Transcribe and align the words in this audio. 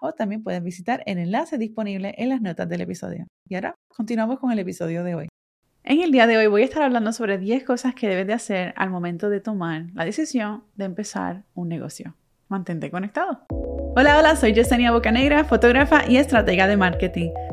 o 0.00 0.12
también 0.12 0.42
puedes 0.42 0.62
visitar 0.62 1.02
el 1.06 1.18
enlace 1.18 1.58
disponible 1.58 2.14
en 2.18 2.28
las 2.28 2.40
notas 2.40 2.68
del 2.68 2.80
episodio. 2.80 3.26
Y 3.48 3.54
ahora 3.54 3.74
continuamos 3.88 4.38
con 4.38 4.52
el 4.52 4.58
episodio 4.58 5.04
de 5.04 5.14
hoy. 5.14 5.28
En 5.84 6.00
el 6.02 6.12
día 6.12 6.26
de 6.26 6.36
hoy 6.36 6.46
voy 6.48 6.62
a 6.62 6.64
estar 6.64 6.82
hablando 6.82 7.12
sobre 7.12 7.38
10 7.38 7.64
cosas 7.64 7.94
que 7.94 8.08
debes 8.08 8.26
de 8.26 8.34
hacer 8.34 8.74
al 8.76 8.90
momento 8.90 9.30
de 9.30 9.40
tomar 9.40 9.86
la 9.94 10.04
decisión 10.04 10.64
de 10.76 10.84
empezar 10.84 11.44
un 11.54 11.68
negocio. 11.68 12.14
Mantente 12.48 12.90
conectado. 12.90 13.46
Hola, 13.96 14.18
hola, 14.18 14.36
soy 14.36 14.52
Yesenia 14.52 14.92
Bocanegra, 14.92 15.44
fotógrafa 15.44 16.08
y 16.08 16.18
estratega 16.18 16.66
de 16.66 16.76
marketing. 16.76 17.30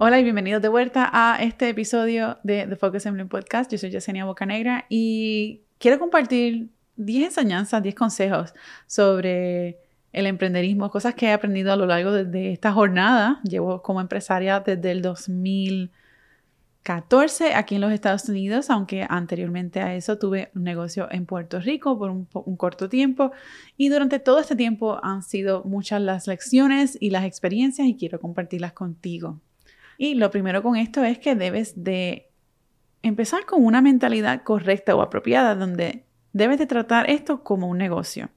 Hola 0.00 0.20
y 0.20 0.22
bienvenidos 0.22 0.62
de 0.62 0.68
vuelta 0.68 1.10
a 1.12 1.42
este 1.42 1.70
episodio 1.70 2.38
de 2.44 2.68
The 2.68 2.76
Focus 2.76 3.10
Bloom 3.10 3.28
Podcast. 3.28 3.68
Yo 3.72 3.78
soy 3.78 3.90
Yesenia 3.90 4.26
Bocanegra 4.26 4.84
y 4.88 5.62
quiero 5.78 5.98
compartir 5.98 6.70
10 6.94 7.24
enseñanzas, 7.24 7.82
10 7.82 7.96
consejos 7.96 8.54
sobre 8.86 9.80
el 10.12 10.26
emprenderismo, 10.26 10.88
cosas 10.88 11.16
que 11.16 11.26
he 11.26 11.32
aprendido 11.32 11.72
a 11.72 11.76
lo 11.76 11.86
largo 11.86 12.12
de, 12.12 12.52
esta 12.52 12.70
jornada. 12.70 13.40
Llevo 13.42 13.82
como 13.82 14.00
empresaria 14.00 14.60
desde 14.60 14.92
el 14.92 15.02
2014 15.02 17.54
aquí 17.54 17.74
en 17.74 17.80
los 17.80 17.90
Estados 17.90 18.28
Unidos, 18.28 18.70
aunque 18.70 19.04
anteriormente 19.08 19.80
a 19.80 19.96
eso 19.96 20.16
tuve 20.16 20.52
un 20.54 20.62
negocio 20.62 21.08
en 21.10 21.26
Puerto 21.26 21.58
Rico 21.58 21.98
por 21.98 22.10
un, 22.10 22.28
un 22.32 22.56
corto 22.56 22.88
tiempo. 22.88 23.32
Y 23.76 23.88
durante 23.88 24.20
todo 24.20 24.38
este 24.38 24.54
tiempo 24.54 25.00
han 25.02 25.24
sido 25.24 25.64
muchas 25.64 26.00
las 26.00 26.28
lecciones 26.28 26.96
y 27.00 27.10
las 27.10 27.24
experiencias 27.24 27.88
y 27.88 27.96
quiero 27.96 28.20
compartirlas 28.20 28.74
contigo. 28.74 29.40
Y 29.98 30.14
lo 30.14 30.30
primero 30.30 30.62
con 30.62 30.76
esto 30.76 31.04
es 31.04 31.18
que 31.18 31.34
debes 31.34 31.84
de 31.84 32.30
empezar 33.02 33.44
con 33.44 33.64
una 33.64 33.82
mentalidad 33.82 34.42
correcta 34.44 34.94
o 34.94 35.02
apropiada 35.02 35.56
donde 35.56 36.04
debes 36.32 36.58
de 36.58 36.66
tratar 36.66 37.10
esto 37.10 37.42
como 37.42 37.66
un 37.66 37.78
negocio. 37.78 38.30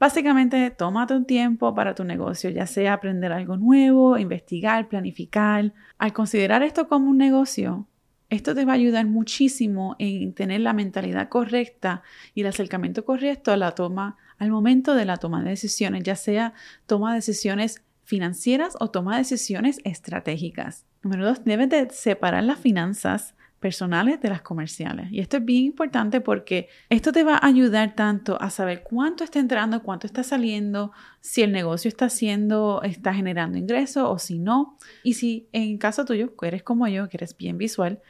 Básicamente, 0.00 0.70
tómate 0.70 1.14
un 1.14 1.26
tiempo 1.26 1.74
para 1.74 1.94
tu 1.94 2.04
negocio, 2.04 2.48
ya 2.50 2.66
sea 2.66 2.94
aprender 2.94 3.30
algo 3.30 3.58
nuevo, 3.58 4.16
investigar, 4.16 4.88
planificar. 4.88 5.74
Al 5.98 6.12
considerar 6.14 6.62
esto 6.62 6.88
como 6.88 7.10
un 7.10 7.18
negocio, 7.18 7.86
esto 8.30 8.54
te 8.54 8.64
va 8.64 8.72
a 8.72 8.76
ayudar 8.76 9.06
muchísimo 9.06 9.96
en 9.98 10.32
tener 10.32 10.62
la 10.62 10.72
mentalidad 10.72 11.28
correcta 11.28 12.02
y 12.34 12.40
el 12.40 12.46
acercamiento 12.46 13.04
correcto 13.04 13.52
a 13.52 13.56
la 13.58 13.72
toma, 13.72 14.16
al 14.38 14.50
momento 14.50 14.94
de 14.94 15.04
la 15.04 15.18
toma 15.18 15.42
de 15.42 15.50
decisiones, 15.50 16.02
ya 16.04 16.16
sea 16.16 16.54
toma 16.86 17.10
de 17.10 17.16
decisiones 17.16 17.82
financieras 18.04 18.76
o 18.80 18.90
toma 18.90 19.18
decisiones 19.18 19.80
estratégicas. 19.84 20.85
Número 21.06 21.24
dos, 21.24 21.44
debes 21.44 21.68
de 21.68 21.88
separar 21.90 22.42
las 22.42 22.58
finanzas 22.58 23.36
personales 23.60 24.20
de 24.20 24.28
las 24.28 24.42
comerciales. 24.42 25.06
Y 25.12 25.20
esto 25.20 25.36
es 25.36 25.44
bien 25.44 25.62
importante 25.62 26.20
porque 26.20 26.68
esto 26.90 27.12
te 27.12 27.22
va 27.22 27.36
a 27.36 27.46
ayudar 27.46 27.94
tanto 27.94 28.36
a 28.42 28.50
saber 28.50 28.82
cuánto 28.82 29.22
está 29.22 29.38
entrando, 29.38 29.84
cuánto 29.84 30.08
está 30.08 30.24
saliendo, 30.24 30.90
si 31.20 31.42
el 31.42 31.52
negocio 31.52 31.88
está 31.88 32.06
haciendo, 32.06 32.82
está 32.82 33.14
generando 33.14 33.56
ingresos 33.56 34.02
o 34.04 34.18
si 34.18 34.40
no. 34.40 34.76
Y 35.04 35.14
si 35.14 35.48
en 35.52 35.78
caso 35.78 36.04
tuyo, 36.04 36.34
que 36.34 36.48
eres 36.48 36.64
como 36.64 36.88
yo, 36.88 37.08
que 37.08 37.18
eres 37.18 37.36
bien 37.36 37.56
visual, 37.56 38.02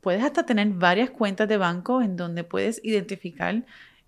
puedes 0.00 0.22
hasta 0.22 0.46
tener 0.46 0.68
varias 0.68 1.10
cuentas 1.10 1.48
de 1.48 1.56
banco 1.56 2.00
en 2.00 2.14
donde 2.14 2.44
puedes 2.44 2.80
identificar 2.84 3.64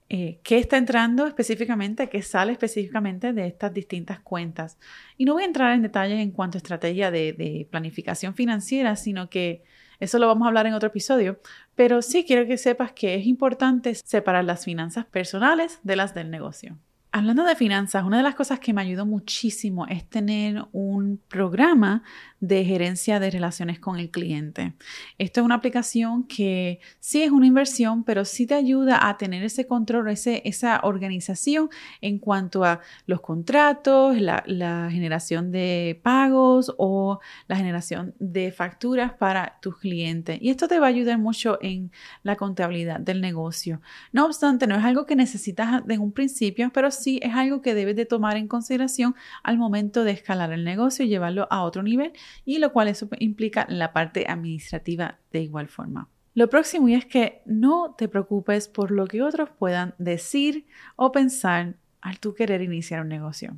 eh, 0.08 0.38
qué 0.42 0.58
está 0.58 0.76
entrando 0.76 1.26
específicamente, 1.26 2.08
qué 2.08 2.22
sale 2.22 2.52
específicamente 2.52 3.32
de 3.32 3.46
estas 3.46 3.74
distintas 3.74 4.20
cuentas. 4.20 4.78
Y 5.16 5.24
no 5.24 5.34
voy 5.34 5.42
a 5.42 5.46
entrar 5.46 5.72
en 5.74 5.82
detalles 5.82 6.20
en 6.20 6.30
cuanto 6.30 6.56
a 6.56 6.60
estrategia 6.60 7.10
de, 7.10 7.32
de 7.32 7.66
planificación 7.70 8.34
financiera, 8.34 8.96
sino 8.96 9.28
que 9.28 9.64
eso 9.98 10.18
lo 10.18 10.26
vamos 10.26 10.46
a 10.46 10.48
hablar 10.48 10.66
en 10.66 10.74
otro 10.74 10.88
episodio, 10.88 11.40
pero 11.74 12.02
sí 12.02 12.24
quiero 12.24 12.46
que 12.46 12.58
sepas 12.58 12.92
que 12.92 13.14
es 13.14 13.26
importante 13.26 13.94
separar 13.94 14.44
las 14.44 14.64
finanzas 14.64 15.06
personales 15.06 15.80
de 15.82 15.96
las 15.96 16.14
del 16.14 16.30
negocio. 16.30 16.78
Hablando 17.16 17.44
de 17.44 17.56
finanzas, 17.56 18.04
una 18.04 18.18
de 18.18 18.22
las 18.22 18.34
cosas 18.34 18.60
que 18.60 18.74
me 18.74 18.82
ayudó 18.82 19.06
muchísimo 19.06 19.86
es 19.86 20.06
tener 20.06 20.66
un 20.72 21.18
programa 21.28 22.02
de 22.40 22.62
gerencia 22.62 23.18
de 23.18 23.30
relaciones 23.30 23.78
con 23.80 23.98
el 23.98 24.10
cliente. 24.10 24.74
Esto 25.16 25.40
es 25.40 25.44
una 25.46 25.54
aplicación 25.54 26.24
que 26.24 26.78
sí 27.00 27.22
es 27.22 27.30
una 27.30 27.46
inversión, 27.46 28.04
pero 28.04 28.26
sí 28.26 28.46
te 28.46 28.52
ayuda 28.52 29.08
a 29.08 29.16
tener 29.16 29.42
ese 29.42 29.66
control, 29.66 30.10
ese, 30.10 30.42
esa 30.44 30.80
organización 30.82 31.70
en 32.02 32.18
cuanto 32.18 32.64
a 32.64 32.80
los 33.06 33.22
contratos, 33.22 34.20
la, 34.20 34.44
la 34.46 34.90
generación 34.90 35.50
de 35.50 35.98
pagos 36.02 36.74
o 36.76 37.20
la 37.48 37.56
generación 37.56 38.14
de 38.18 38.52
facturas 38.52 39.14
para 39.14 39.58
tus 39.62 39.78
clientes. 39.78 40.38
Y 40.42 40.50
esto 40.50 40.68
te 40.68 40.78
va 40.78 40.88
a 40.88 40.90
ayudar 40.90 41.16
mucho 41.16 41.58
en 41.62 41.90
la 42.22 42.36
contabilidad 42.36 43.00
del 43.00 43.22
negocio. 43.22 43.80
No 44.12 44.26
obstante, 44.26 44.66
no 44.66 44.76
es 44.76 44.84
algo 44.84 45.06
que 45.06 45.16
necesitas 45.16 45.82
en 45.88 46.00
un 46.02 46.12
principio, 46.12 46.70
pero 46.74 46.90
sí 46.90 47.05
es 47.06 47.34
algo 47.34 47.62
que 47.62 47.74
debes 47.74 47.96
de 47.96 48.06
tomar 48.06 48.36
en 48.36 48.48
consideración 48.48 49.14
al 49.42 49.58
momento 49.58 50.04
de 50.04 50.12
escalar 50.12 50.52
el 50.52 50.64
negocio 50.64 51.04
y 51.04 51.08
llevarlo 51.08 51.46
a 51.50 51.62
otro 51.62 51.82
nivel 51.82 52.12
y 52.44 52.58
lo 52.58 52.72
cual 52.72 52.88
eso 52.88 53.08
implica 53.18 53.66
la 53.68 53.92
parte 53.92 54.26
administrativa 54.28 55.18
de 55.32 55.40
igual 55.40 55.68
forma. 55.68 56.08
Lo 56.34 56.50
próximo 56.50 56.88
es 56.88 57.06
que 57.06 57.40
no 57.46 57.94
te 57.96 58.08
preocupes 58.08 58.68
por 58.68 58.90
lo 58.90 59.06
que 59.06 59.22
otros 59.22 59.48
puedan 59.58 59.94
decir 59.96 60.66
o 60.94 61.10
pensar 61.10 61.76
al 62.02 62.20
tú 62.20 62.34
querer 62.34 62.60
iniciar 62.60 63.00
un 63.00 63.08
negocio. 63.08 63.56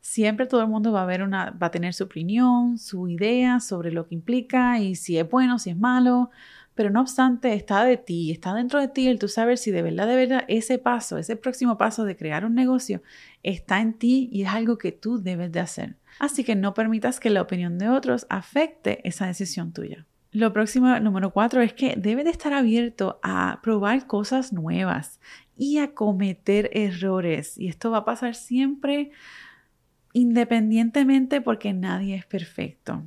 Siempre 0.00 0.46
todo 0.46 0.62
el 0.62 0.68
mundo 0.68 0.92
va 0.92 1.02
a, 1.02 1.06
ver 1.06 1.22
una, 1.22 1.50
va 1.50 1.68
a 1.68 1.70
tener 1.70 1.92
su 1.92 2.04
opinión, 2.04 2.78
su 2.78 3.08
idea 3.08 3.60
sobre 3.60 3.90
lo 3.90 4.06
que 4.06 4.14
implica 4.14 4.78
y 4.78 4.94
si 4.94 5.18
es 5.18 5.28
bueno, 5.28 5.58
si 5.58 5.70
es 5.70 5.76
malo, 5.76 6.30
pero 6.74 6.90
no 6.90 7.00
obstante 7.00 7.52
está 7.54 7.84
de 7.84 7.96
ti, 7.96 8.30
está 8.30 8.54
dentro 8.54 8.80
de 8.80 8.88
ti 8.88 9.08
el 9.08 9.18
tú 9.18 9.28
saber 9.28 9.58
si 9.58 9.70
de 9.70 9.82
verdad, 9.82 10.06
de 10.06 10.16
verdad 10.16 10.44
ese 10.48 10.78
paso, 10.78 11.18
ese 11.18 11.36
próximo 11.36 11.76
paso 11.76 12.04
de 12.04 12.16
crear 12.16 12.44
un 12.44 12.54
negocio 12.54 13.02
está 13.42 13.80
en 13.80 13.94
ti 13.94 14.28
y 14.32 14.42
es 14.42 14.48
algo 14.48 14.78
que 14.78 14.92
tú 14.92 15.20
debes 15.20 15.52
de 15.52 15.60
hacer. 15.60 15.96
Así 16.18 16.44
que 16.44 16.56
no 16.56 16.74
permitas 16.74 17.20
que 17.20 17.30
la 17.30 17.42
opinión 17.42 17.78
de 17.78 17.88
otros 17.88 18.26
afecte 18.28 19.06
esa 19.08 19.26
decisión 19.26 19.72
tuya. 19.72 20.06
Lo 20.32 20.52
próximo, 20.52 20.98
número 21.00 21.32
cuatro, 21.32 21.60
es 21.60 21.72
que 21.72 21.96
debes 21.96 22.24
de 22.24 22.30
estar 22.30 22.52
abierto 22.52 23.18
a 23.22 23.58
probar 23.62 24.06
cosas 24.06 24.52
nuevas 24.52 25.18
y 25.56 25.78
a 25.78 25.92
cometer 25.92 26.70
errores. 26.72 27.58
Y 27.58 27.66
esto 27.66 27.90
va 27.90 27.98
a 27.98 28.04
pasar 28.04 28.36
siempre 28.36 29.10
independientemente 30.12 31.40
porque 31.40 31.72
nadie 31.72 32.14
es 32.14 32.26
perfecto. 32.26 33.02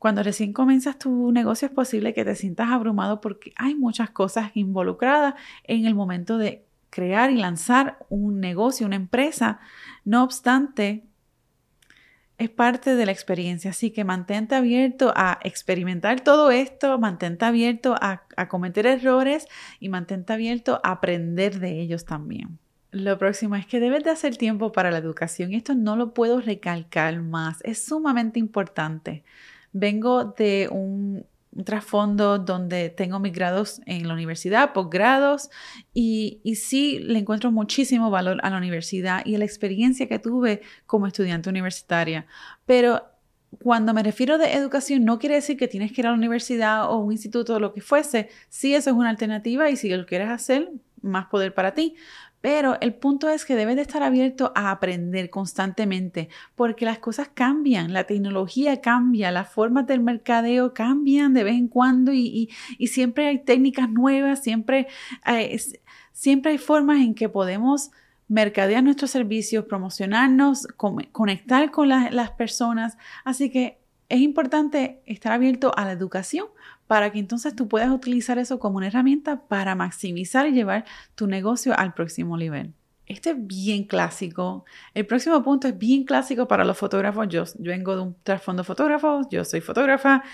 Cuando 0.00 0.22
recién 0.22 0.54
comienzas 0.54 0.98
tu 0.98 1.30
negocio 1.30 1.68
es 1.68 1.74
posible 1.74 2.14
que 2.14 2.24
te 2.24 2.34
sientas 2.34 2.70
abrumado 2.70 3.20
porque 3.20 3.52
hay 3.56 3.74
muchas 3.74 4.08
cosas 4.08 4.50
involucradas 4.54 5.34
en 5.64 5.84
el 5.84 5.94
momento 5.94 6.38
de 6.38 6.64
crear 6.88 7.30
y 7.30 7.36
lanzar 7.36 7.98
un 8.08 8.40
negocio, 8.40 8.86
una 8.86 8.96
empresa. 8.96 9.60
No 10.06 10.24
obstante, 10.24 11.04
es 12.38 12.48
parte 12.48 12.94
de 12.94 13.04
la 13.04 13.12
experiencia, 13.12 13.72
así 13.72 13.90
que 13.90 14.04
mantente 14.04 14.54
abierto 14.54 15.12
a 15.14 15.38
experimentar 15.42 16.22
todo 16.22 16.50
esto, 16.50 16.98
mantente 16.98 17.44
abierto 17.44 17.94
a, 18.00 18.22
cometer 18.48 18.86
errores 18.86 19.48
y 19.80 19.90
mantente 19.90 20.32
abierto 20.32 20.80
a 20.82 20.92
aprender 20.92 21.60
de 21.60 21.78
ellos 21.78 22.06
también. 22.06 22.58
Lo 22.90 23.18
próximo 23.18 23.54
es 23.54 23.66
que 23.66 23.80
debes 23.80 24.02
de 24.04 24.12
hacer 24.12 24.38
tiempo 24.38 24.72
para 24.72 24.90
la 24.90 24.96
educación 24.96 25.52
y 25.52 25.56
esto 25.56 25.74
no 25.74 25.94
lo 25.94 26.14
puedo 26.14 26.40
recalcar 26.40 27.20
más, 27.20 27.58
es 27.64 27.84
sumamente 27.84 28.38
importante. 28.38 29.24
Vengo 29.72 30.24
de 30.24 30.68
un 30.70 31.26
trasfondo 31.64 32.38
donde 32.38 32.90
tengo 32.90 33.18
mis 33.18 33.32
grados 33.32 33.80
en 33.86 34.06
la 34.06 34.14
universidad, 34.14 34.72
posgrados, 34.72 35.50
y, 35.92 36.40
y 36.44 36.54
sí 36.56 37.00
le 37.00 37.18
encuentro 37.18 37.50
muchísimo 37.50 38.10
valor 38.10 38.38
a 38.42 38.50
la 38.50 38.56
universidad 38.56 39.24
y 39.24 39.34
a 39.34 39.38
la 39.38 39.44
experiencia 39.44 40.08
que 40.08 40.18
tuve 40.18 40.62
como 40.86 41.06
estudiante 41.06 41.50
universitaria. 41.50 42.26
Pero 42.66 43.02
cuando 43.62 43.92
me 43.92 44.02
refiero 44.02 44.38
de 44.38 44.52
educación, 44.52 45.04
no 45.04 45.18
quiere 45.18 45.34
decir 45.36 45.56
que 45.56 45.68
tienes 45.68 45.92
que 45.92 46.02
ir 46.02 46.06
a 46.06 46.10
la 46.10 46.16
universidad 46.16 46.90
o 46.90 46.98
un 46.98 47.12
instituto 47.12 47.56
o 47.56 47.60
lo 47.60 47.74
que 47.74 47.80
fuese. 47.80 48.28
Sí, 48.48 48.74
eso 48.74 48.90
es 48.90 48.96
una 48.96 49.10
alternativa 49.10 49.68
y 49.70 49.76
si 49.76 49.88
lo 49.88 50.06
quieres 50.06 50.28
hacer, 50.28 50.70
más 51.02 51.26
poder 51.26 51.52
para 51.52 51.74
ti. 51.74 51.96
Pero 52.40 52.80
el 52.80 52.94
punto 52.94 53.28
es 53.28 53.44
que 53.44 53.54
debes 53.54 53.76
de 53.76 53.82
estar 53.82 54.02
abierto 54.02 54.52
a 54.54 54.70
aprender 54.70 55.28
constantemente 55.28 56.28
porque 56.54 56.84
las 56.86 56.98
cosas 56.98 57.28
cambian, 57.32 57.92
la 57.92 58.04
tecnología 58.04 58.80
cambia, 58.80 59.30
las 59.30 59.52
formas 59.52 59.86
del 59.86 60.00
mercadeo 60.00 60.72
cambian 60.72 61.34
de 61.34 61.44
vez 61.44 61.54
en 61.54 61.68
cuando 61.68 62.12
y, 62.12 62.48
siempre 62.86 63.26
hay 63.26 63.44
técnicas 63.44 63.90
nuevas, 63.90 64.42
siempre 64.42 64.88
hay, 65.22 65.58
siempre 66.12 66.52
hay 66.52 66.58
formas 66.58 67.00
en 67.00 67.14
que 67.14 67.28
podemos 67.28 67.90
mercadear 68.28 68.82
nuestros 68.84 69.10
servicios, 69.10 69.64
promocionarnos, 69.64 70.68
conectar 71.12 71.70
con 71.72 71.88
las 71.88 72.30
personas. 72.30 72.96
Así 73.24 73.50
que 73.50 73.79
es 74.10 74.20
importante 74.20 75.00
estar 75.06 75.32
abierto 75.32 75.72
a 75.76 75.84
la 75.84 75.92
educación 75.92 76.46
para 76.88 77.12
que 77.12 77.20
entonces 77.20 77.54
tú 77.54 77.68
puedas 77.68 77.90
utilizar 77.90 78.38
eso 78.38 78.58
como 78.58 78.78
una 78.78 78.88
herramienta 78.88 79.46
para 79.46 79.76
maximizar 79.76 80.48
y 80.48 80.52
llevar 80.52 80.84
tu 81.14 81.28
negocio 81.28 81.78
al 81.78 81.94
próximo 81.94 82.36
nivel. 82.36 82.74
Este 83.06 83.30
es 83.30 83.36
bien 83.46 83.84
clásico. 83.84 84.64
El 84.94 85.06
próximo 85.06 85.42
punto 85.44 85.68
es 85.68 85.78
bien 85.78 86.04
clásico 86.04 86.48
para 86.48 86.64
los 86.64 86.76
fotógrafos. 86.76 87.28
Yo, 87.28 87.44
yo 87.44 87.70
vengo 87.70 87.94
de 87.94 88.02
un 88.02 88.16
trasfondo 88.24 88.64
fotógrafo, 88.64 89.28
yo 89.30 89.44
soy 89.44 89.60
fotógrafa, 89.60 90.24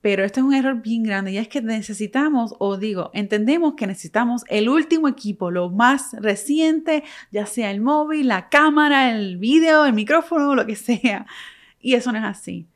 pero 0.00 0.24
este 0.24 0.40
es 0.40 0.46
un 0.46 0.54
error 0.54 0.80
bien 0.80 1.02
grande 1.02 1.32
y 1.32 1.36
es 1.36 1.48
que 1.48 1.60
necesitamos, 1.60 2.54
o 2.58 2.78
digo, 2.78 3.10
entendemos 3.12 3.74
que 3.74 3.86
necesitamos 3.86 4.44
el 4.48 4.70
último 4.70 5.08
equipo, 5.08 5.50
lo 5.50 5.68
más 5.68 6.14
reciente, 6.14 7.04
ya 7.30 7.44
sea 7.44 7.70
el 7.70 7.82
móvil, 7.82 8.28
la 8.28 8.48
cámara, 8.48 9.10
el 9.12 9.36
video, 9.36 9.84
el 9.84 9.92
micrófono, 9.92 10.54
lo 10.54 10.64
que 10.64 10.76
sea. 10.76 11.26
Y 11.80 11.94
eso 11.94 12.12
no 12.12 12.18
es 12.18 12.24
así 12.24 12.69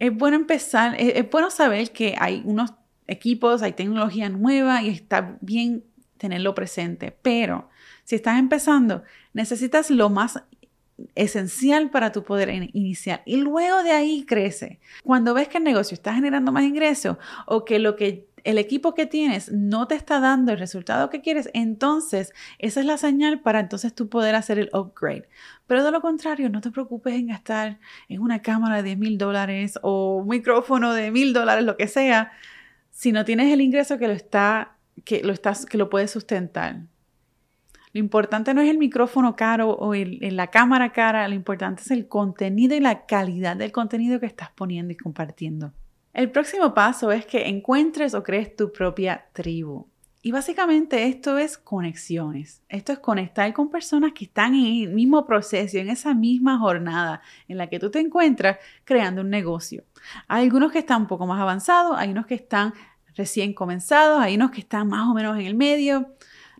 es 0.00 0.16
bueno 0.16 0.36
empezar, 0.36 0.96
es, 0.98 1.30
bueno 1.30 1.50
saber 1.50 1.92
que 1.92 2.16
hay 2.18 2.42
unos 2.44 2.72
equipos, 3.06 3.62
hay 3.62 3.72
tecnología 3.72 4.28
nueva 4.28 4.82
y 4.82 4.88
está 4.88 5.36
bien 5.40 5.84
tenerlo 6.16 6.54
presente, 6.54 7.16
pero 7.22 7.68
si 8.04 8.16
estás 8.16 8.38
empezando, 8.38 9.04
necesitas 9.34 9.90
lo 9.90 10.08
más 10.08 10.42
esencial 11.14 11.90
para 11.90 12.12
tu 12.12 12.24
poder 12.24 12.50
iniciar 12.72 13.22
y 13.24 13.36
luego 13.36 13.82
de 13.82 13.92
ahí 13.92 14.24
crece. 14.26 14.80
Cuando 15.04 15.34
ves 15.34 15.48
que 15.48 15.58
el 15.58 15.64
negocio 15.64 15.94
está 15.94 16.14
generando 16.14 16.50
más 16.50 16.64
ingresos 16.64 17.16
o 17.46 17.64
que 17.64 17.78
lo 17.78 17.96
que 17.96 18.26
el 18.44 18.58
equipo 18.58 18.94
que 18.94 19.06
tienes 19.06 19.50
no 19.52 19.86
te 19.86 19.94
está 19.94 20.20
dando 20.20 20.52
el 20.52 20.58
resultado 20.58 21.10
que 21.10 21.20
quieres, 21.20 21.50
entonces 21.54 22.32
esa 22.58 22.80
es 22.80 22.86
la 22.86 22.96
señal 22.96 23.40
para 23.40 23.60
entonces 23.60 23.94
tú 23.94 24.08
poder 24.08 24.34
hacer 24.34 24.58
el 24.58 24.70
upgrade. 24.72 25.28
Pero 25.66 25.84
de 25.84 25.90
lo 25.90 26.00
contrario, 26.00 26.48
no 26.50 26.60
te 26.60 26.70
preocupes 26.70 27.14
en 27.14 27.28
gastar 27.28 27.78
en 28.08 28.20
una 28.20 28.42
cámara 28.42 28.76
de 28.76 28.82
10 28.82 28.98
mil 28.98 29.18
dólares 29.18 29.78
o 29.82 30.16
un 30.16 30.28
micrófono 30.28 30.92
de 30.94 31.10
mil 31.10 31.32
dólares, 31.32 31.64
lo 31.64 31.76
que 31.76 31.88
sea, 31.88 32.32
si 32.90 33.12
no 33.12 33.24
tienes 33.24 33.52
el 33.52 33.60
ingreso 33.60 33.98
que 33.98 34.08
lo 34.08 34.14
está, 34.14 34.76
que 35.04 35.22
lo 35.22 35.32
estás, 35.32 35.66
que 35.66 35.78
lo 35.78 35.88
puedes 35.90 36.10
sustentar. 36.10 36.82
Lo 37.92 37.98
importante 37.98 38.54
no 38.54 38.60
es 38.60 38.70
el 38.70 38.78
micrófono 38.78 39.34
caro 39.34 39.76
o 39.76 39.94
la 39.94 40.46
cámara 40.48 40.92
cara, 40.92 41.26
lo 41.26 41.34
importante 41.34 41.82
es 41.82 41.90
el 41.90 42.06
contenido 42.06 42.76
y 42.76 42.80
la 42.80 43.06
calidad 43.06 43.56
del 43.56 43.72
contenido 43.72 44.20
que 44.20 44.26
estás 44.26 44.50
poniendo 44.50 44.92
y 44.92 44.96
compartiendo. 44.96 45.72
El 46.12 46.30
próximo 46.30 46.74
paso 46.74 47.12
es 47.12 47.24
que 47.24 47.48
encuentres 47.48 48.14
o 48.14 48.22
crees 48.22 48.56
tu 48.56 48.72
propia 48.72 49.26
tribu. 49.32 49.86
Y 50.22 50.32
básicamente 50.32 51.06
esto 51.06 51.38
es 51.38 51.56
conexiones. 51.56 52.62
Esto 52.68 52.92
es 52.92 52.98
conectar 52.98 53.50
con 53.54 53.70
personas 53.70 54.12
que 54.12 54.26
están 54.26 54.54
en 54.54 54.88
el 54.88 54.90
mismo 54.90 55.24
proceso, 55.24 55.78
en 55.78 55.88
esa 55.88 56.12
misma 56.12 56.58
jornada 56.58 57.22
en 57.48 57.56
la 57.56 57.68
que 57.68 57.78
tú 57.78 57.90
te 57.90 58.00
encuentras 58.00 58.58
creando 58.84 59.22
un 59.22 59.30
negocio. 59.30 59.84
Hay 60.28 60.44
algunos 60.44 60.72
que 60.72 60.80
están 60.80 61.02
un 61.02 61.06
poco 61.06 61.26
más 61.26 61.40
avanzados, 61.40 61.96
hay 61.96 62.10
unos 62.10 62.26
que 62.26 62.34
están 62.34 62.74
recién 63.14 63.54
comenzados, 63.54 64.20
hay 64.20 64.34
unos 64.34 64.50
que 64.50 64.60
están 64.60 64.88
más 64.88 65.08
o 65.08 65.14
menos 65.14 65.38
en 65.38 65.46
el 65.46 65.54
medio. 65.54 66.14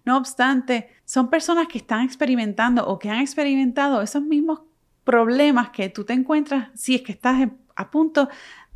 No 0.06 0.16
obstante, 0.16 0.88
son 1.04 1.28
personas 1.28 1.68
que 1.68 1.78
están 1.78 2.04
experimentando 2.04 2.86
o 2.86 2.98
que 2.98 3.10
han 3.10 3.20
experimentado 3.20 4.00
esos 4.00 4.22
mismos 4.22 4.60
problemas 5.04 5.70
que 5.70 5.90
tú 5.90 6.04
te 6.04 6.14
encuentras 6.14 6.68
si 6.74 6.94
es 6.94 7.02
que 7.02 7.12
estás 7.12 7.48
a 7.76 7.90
punto 7.90 8.28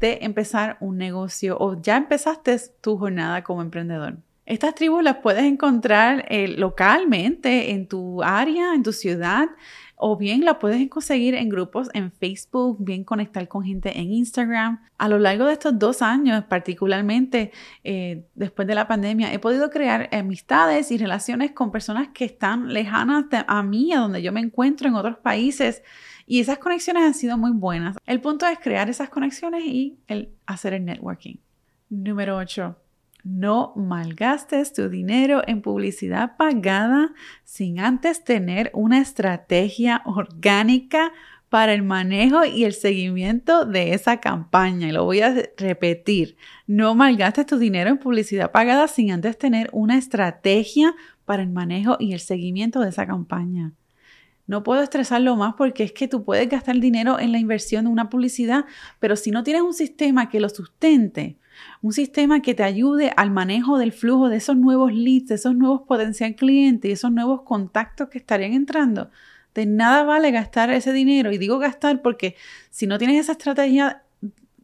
de 0.05 0.19
empezar 0.21 0.77
un 0.81 0.99
negocio 0.99 1.57
o 1.59 1.81
ya 1.81 1.97
empezaste 1.97 2.61
tu 2.83 2.99
jornada 2.99 3.43
como 3.43 3.63
emprendedor. 3.63 4.19
Estas 4.45 4.75
tribus 4.75 5.03
las 5.03 5.17
puedes 5.17 5.45
encontrar 5.45 6.27
eh, 6.29 6.49
localmente 6.49 7.71
en 7.71 7.89
tu 7.89 8.23
área, 8.23 8.75
en 8.75 8.83
tu 8.83 8.93
ciudad, 8.93 9.49
o 9.97 10.19
bien 10.19 10.45
las 10.45 10.59
puedes 10.59 10.87
conseguir 10.91 11.35
en 11.35 11.49
grupos 11.49 11.89
en 11.95 12.13
Facebook, 12.13 12.77
bien 12.81 13.05
conectar 13.05 13.49
con 13.49 13.65
gente 13.65 13.99
en 13.99 14.13
Instagram. 14.13 14.83
A 14.99 15.09
lo 15.09 15.19
largo 15.19 15.47
de 15.47 15.55
estos 15.55 15.79
dos 15.79 16.03
años, 16.03 16.45
particularmente 16.45 17.53
eh, 17.83 18.27
después 18.35 18.69
de 18.69 18.75
la 18.75 18.87
pandemia, 18.87 19.33
he 19.33 19.39
podido 19.39 19.71
crear 19.71 20.11
amistades 20.13 20.91
y 20.91 20.99
relaciones 20.99 21.53
con 21.53 21.73
personas 21.73 22.09
que 22.13 22.27
están 22.27 22.75
lejanas 22.75 23.25
a 23.47 23.63
mí, 23.63 23.95
a 23.95 24.01
donde 24.01 24.21
yo 24.21 24.33
me 24.33 24.41
encuentro 24.41 24.87
en 24.87 24.97
otros 24.97 25.17
países 25.17 25.83
y 26.27 26.41
esas 26.41 26.59
conexiones 26.59 27.05
han 27.05 27.15
sido 27.15 27.37
muy 27.37 27.53
buenas. 27.53 27.97
El 28.07 28.21
punto 28.21 28.47
es 28.47 28.59
crear 28.59 28.89
esas 28.89 29.11
conexiones 29.11 29.65
y 29.65 29.99
el 30.07 30.31
hacer 30.47 30.75
el 30.75 30.85
networking. 30.85 31.37
Número 31.91 32.37
8. 32.37 32.77
No 33.25 33.73
malgastes 33.77 34.73
tu 34.75 34.91
dinero 34.91 35.43
en 35.47 35.63
publicidad 35.63 36.37
pagada 36.37 37.15
sin 37.43 37.81
antes 37.81 38.23
tener 38.23 38.71
una 38.75 39.01
estrategia 39.01 40.03
orgánica 40.05 41.13
para 41.49 41.73
el 41.73 41.83
manejo 41.83 42.45
y 42.45 42.65
el 42.65 42.75
seguimiento 42.75 43.65
de 43.65 43.95
esa 43.95 44.19
campaña. 44.19 44.89
Y 44.89 44.93
lo 44.93 45.05
voy 45.05 45.21
a 45.21 45.35
repetir. 45.57 46.37
No 46.67 46.95
malgastes 46.95 47.47
tu 47.47 47.59
dinero 47.59 47.91
en 47.91 47.99
publicidad 47.99 48.51
pagada 48.51 48.89
sin 48.89 49.13
antes 49.13 49.39
tener 49.39 49.71
una 49.73 49.97
estrategia 49.97 50.95
para 51.25 51.43
el 51.43 51.51
manejo 51.51 51.97
y 51.99 52.13
el 52.13 52.21
seguimiento 52.21 52.81
de 52.81 52.89
esa 52.89 53.07
campaña. 53.07 53.73
No 54.47 54.63
puedo 54.63 54.83
estresarlo 54.83 55.37
más 55.37 55.55
porque 55.55 55.85
es 55.85 55.93
que 55.93 56.09
tú 56.09 56.25
puedes 56.25 56.49
gastar 56.49 56.79
dinero 56.79 57.19
en 57.19 57.33
la 57.33 57.39
inversión 57.39 57.87
de 57.87 57.91
una 57.91 58.11
publicidad, 58.11 58.67
pero 59.01 59.17
si 59.17 59.31
no 59.31 59.43
tienes 59.43 59.63
un 59.63 59.73
sistema 59.73 60.29
que 60.29 60.41
lo 60.41 60.49
sustente, 60.51 61.39
un 61.81 61.93
sistema 61.93 62.41
que 62.41 62.55
te 62.55 62.63
ayude 62.63 63.13
al 63.17 63.31
manejo 63.31 63.79
del 63.79 63.93
flujo 63.93 64.29
de 64.29 64.37
esos 64.37 64.57
nuevos 64.57 64.93
leads, 64.93 65.31
esos 65.31 65.55
nuevos 65.55 65.83
potencial 65.83 66.35
clientes 66.35 66.89
y 66.89 66.93
esos 66.93 67.11
nuevos 67.11 67.43
contactos 67.43 68.09
que 68.09 68.19
estarían 68.19 68.53
entrando, 68.53 69.11
de 69.55 69.67
nada 69.67 70.03
vale 70.03 70.31
gastar 70.31 70.71
ese 70.71 70.93
dinero. 70.93 71.33
Y 71.33 71.39
digo 71.39 71.59
gastar 71.59 72.03
porque 72.03 72.37
si 72.71 72.87
no 72.87 72.99
tienes 72.99 73.21
esa 73.21 73.33
estrategia 73.33 74.03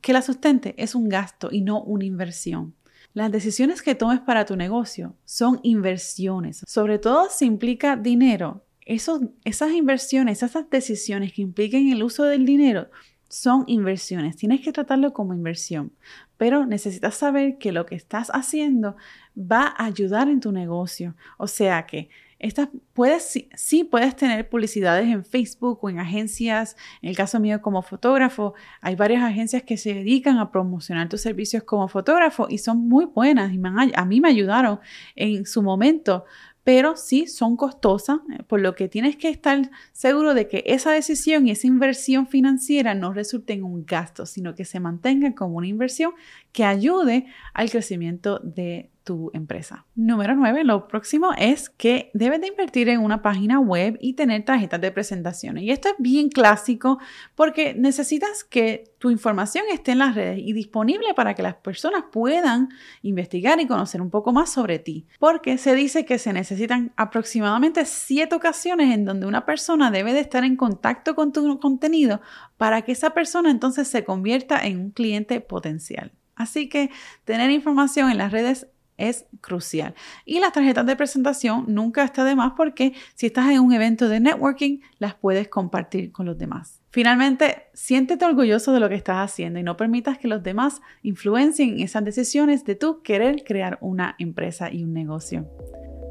que 0.01 0.13
la 0.13 0.23
sustente, 0.23 0.75
es 0.77 0.95
un 0.95 1.09
gasto 1.09 1.49
y 1.51 1.61
no 1.63 1.83
una 1.83 2.05
inversión. 2.05 2.75
Las 3.13 3.33
decisiones 3.33 3.83
que 3.83 3.95
tomes 3.95 4.21
para 4.21 4.45
tu 4.45 4.57
negocio 4.57 5.15
son 5.25 5.59
inversiones, 5.63 6.65
sobre 6.67 6.99
todo 6.99 7.29
si 7.31 7.45
implica 7.45 7.97
dinero 7.97 8.63
esas 8.87 9.73
inversiones, 9.73 10.43
esas 10.43 10.69
decisiones 10.71 11.33
que 11.33 11.43
impliquen 11.43 11.93
el 11.93 12.03
uso 12.03 12.25
del 12.25 12.45
dinero, 12.45 12.89
son 13.29 13.65
inversiones. 13.69 14.37
Tienes 14.37 14.61
que 14.61 14.73
tratarlo 14.73 15.13
como 15.13 15.35
inversión, 15.35 15.93
pero 16.37 16.67
necesitas 16.67 17.15
saber 17.15 17.59
que 17.59 17.71
lo 17.71 17.87
que 17.87 17.95
estás 17.95 18.31
haciendo 18.35 18.97
va 19.37 19.75
a 19.77 19.85
ayudar 19.85 20.29
en 20.29 20.41
tu 20.41 20.51
negocio. 20.51 21.15
O 21.39 21.47
sea 21.47 21.87
que 21.87 22.11
estas 22.41 22.71
puedes, 22.95 23.47
sí, 23.55 23.85
puedes 23.85 24.17
tener 24.17 24.49
publicidades 24.49 25.07
en 25.07 25.25
Facebook 25.25 25.79
o 25.83 25.91
en 25.91 26.01
agencias. 26.01 26.75
En 27.03 27.11
el 27.11 27.17
caso 27.17 27.39
mío 27.39 27.61
como 27.61 27.83
fotógrafo, 27.83 28.55
hay 28.81 28.97
varias 28.97 29.23
agencias 29.23 29.63
que 29.63 29.77
se 29.77 29.95
dedican 29.95 30.39
a 30.39 30.51
promocionar 30.51 31.09
tus 31.09 31.21
servicios 31.21 31.63
como 31.63 31.87
fotógrafo 31.87 32.47
y 32.49 32.59
son 32.59 32.89
muy 32.89 33.05
buenas 33.05 33.53
y 33.53 33.61
a 33.95 34.05
mí 34.07 34.21
me 34.21 34.29
ayudaron 34.29 34.81
en 35.15 35.45
su 35.45 35.63
momento 35.63 36.25
pero 36.71 36.95
sí 36.95 37.27
son 37.27 37.57
costosas, 37.57 38.19
eh, 38.33 38.45
por 38.45 38.61
lo 38.61 38.77
que 38.77 38.89
tienes 38.89 39.17
que 39.17 39.29
estar 39.29 39.73
seguro 39.91 40.35
de 40.35 40.47
que 40.47 40.63
esa 40.67 40.93
decisión 40.93 41.49
y 41.49 41.51
esa 41.51 41.67
inversión 41.67 42.29
financiera 42.29 42.95
no 42.95 43.13
resulte 43.13 43.55
en 43.55 43.65
un 43.65 43.85
gasto, 43.85 44.25
sino 44.25 44.55
que 44.55 44.65
se 44.65 44.79
mantenga 44.79 45.35
como 45.35 45.57
una 45.57 45.67
inversión 45.67 46.13
que 46.53 46.65
ayude 46.65 47.27
al 47.55 47.71
crecimiento 47.71 48.39
de 48.41 48.91
tu 49.05 49.31
empresa. 49.35 49.87
Número 49.95 50.35
9, 50.37 50.63
lo 50.65 50.87
próximo 50.87 51.33
es 51.37 51.71
que 51.71 52.11
debes 52.15 52.41
de 52.41 52.49
invertir 52.49 52.89
en 52.89 53.01
una 53.01 53.23
página 53.23 53.59
web 53.59 53.97
y 54.01 54.13
tener 54.13 54.45
tarjetas 54.45 54.81
de 54.81 54.93
presentaciones. 54.93 55.65
Y 55.65 55.71
esto 55.71 55.89
es 55.89 55.95
bien 55.99 56.29
clásico 56.29 56.99
porque 57.35 57.75
necesitas 57.75 58.45
que 58.45 58.93
tu 58.99 59.11
información 59.11 59.65
esté 59.73 59.93
en 59.93 59.99
las 59.99 60.15
redes 60.15 60.39
y 60.39 60.53
disponible 60.53 61.15
para 61.15 61.35
que 61.35 61.43
las 61.43 61.55
personas 61.55 62.05
puedan 62.13 62.69
investigar 63.03 63.59
y 63.61 63.67
conocer 63.67 64.03
un 64.03 64.11
poco 64.11 64.33
más 64.33 64.53
sobre 64.53 64.79
ti. 64.79 65.07
Porque 65.19 65.57
se 65.57 65.75
dice 65.75 66.05
que 66.05 66.19
se 66.19 66.33
necesitan 66.33 66.93
aproximadamente 66.97 67.87
7 67.87 68.35
ocasiones 68.35 68.95
en 68.95 69.05
donde 69.07 69.27
una 69.27 69.47
persona 69.47 69.91
debe 69.91 70.13
de 70.13 70.21
estar 70.21 70.45
en 70.45 70.57
contacto 70.57 71.15
con 71.15 71.33
tu 71.33 71.59
contenido 71.59 72.21
para 72.59 72.83
que 72.83 72.93
esa 72.93 73.11
persona 73.11 73.51
entonces 73.51 73.89
se 73.89 74.05
convierta 74.05 74.65
en 74.65 74.79
un 74.79 74.91
cliente 74.91 75.41
potencial. 75.41 76.13
Así 76.41 76.71
que 76.71 76.91
tener 77.25 77.51
información 77.51 78.11
en 78.11 78.17
las 78.17 78.33
redes 78.33 78.67
es 78.97 79.27
crucial. 79.41 79.95
Y 80.25 80.41
las 80.41 80.53
tarjetas 80.53 80.87
de 80.87 80.97
presentación 80.97 81.65
nunca 81.69 82.03
está 82.03 82.25
de 82.25 82.35
más 82.35 82.53
porque 82.57 82.95
si 83.15 83.27
estás 83.27 83.51
en 83.51 83.61
un 83.61 83.73
evento 83.73 84.09
de 84.09 84.21
networking, 84.21 84.81
las 84.99 85.15
puedes 85.15 85.49
compartir 85.49 86.13
con 86.13 86.27
los 86.27 86.39
demás. 86.39 86.81
Finalmente, 86.91 87.69
siéntete 87.73 88.25
orgulloso 88.25 88.73
de 88.73 88.81
lo 88.81 88.89
que 88.89 88.95
estás 88.95 89.19
haciendo 89.19 89.59
y 89.59 89.63
no 89.63 89.77
permitas 89.77 90.19
que 90.19 90.29
los 90.29 90.43
demás 90.43 90.81
influencien 91.03 91.81
esas 91.81 92.05
decisiones 92.05 92.65
de 92.65 92.75
tu 92.75 93.03
querer 93.03 93.45
crear 93.45 93.79
una 93.81 94.17
empresa 94.19 94.73
y 94.73 94.83
un 94.85 94.93
negocio. 94.93 95.47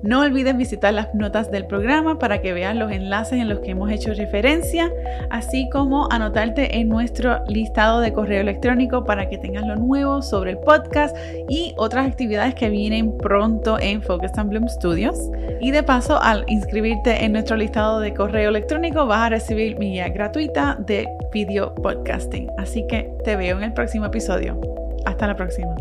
No 0.02 0.22
olvides 0.22 0.56
visitar 0.56 0.94
las 0.94 1.14
notas 1.14 1.52
del 1.52 1.66
programa 1.66 2.20
para 2.20 2.42
que 2.42 2.54
veas 2.54 2.76
los 2.76 2.92
enlaces 2.92 3.40
en 3.40 3.50
los 3.50 3.60
que 3.60 3.72
hemos 3.72 3.92
hecho 3.92 4.14
referencia, 4.14 4.92
así 5.30 5.70
como 5.70 6.08
anotarte 6.10 6.80
en 6.80 6.88
nuestro 6.88 7.44
listado 7.48 8.00
de 8.00 8.14
correo 8.14 8.42
electrónico 8.42 9.04
para 9.04 9.28
que 9.28 9.38
tengas 9.38 9.66
lo 9.66 9.76
nuevo 9.76 10.22
sobre 10.22 10.52
el 10.52 10.58
podcast 10.60 11.16
y 11.50 11.74
otras 11.78 12.08
actividades 12.08 12.56
que 12.56 12.70
vienen 12.70 13.18
pronto 13.18 13.78
en 13.80 14.02
Focus 14.02 14.32
and 14.38 14.50
Bloom 14.50 14.70
Studios. 14.70 15.20
Y 15.60 15.72
de 15.72 15.84
paso, 15.84 16.22
al 16.22 16.46
inscribirte 16.48 17.26
en 17.26 17.34
nuestro 17.34 17.58
listado 17.58 18.00
de 18.00 18.14
correo 18.14 18.50
electrónico, 18.50 19.06
vas 19.06 19.28
a 19.28 19.30
recibir 19.30 19.78
mi 19.78 19.92
guía 19.92 20.10
gratuita 20.10 20.78
de 20.80 21.08
video 21.34 21.76
podcasting. 21.76 22.50
Así 22.58 22.86
que 22.88 23.12
te 23.26 23.36
veo 23.36 23.58
en 23.58 23.64
el 23.64 23.74
próximo 23.74 24.06
episodio. 24.06 24.60
Hasta 25.06 25.28
la 25.28 25.36
próxima. 25.36 25.76